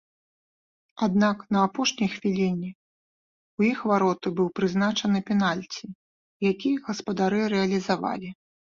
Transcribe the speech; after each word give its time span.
Аднак 1.07 1.37
на 1.55 1.59
апошняй 1.69 2.09
хвіліне 2.15 2.69
ў 2.71 3.61
іх 3.75 3.79
вароты 3.93 4.27
быў 4.41 4.47
прызначаны 4.63 5.25
пенальці, 5.31 5.85
які 6.51 6.77
гаспадары 6.91 7.39
рэалізавалі. 7.59 8.39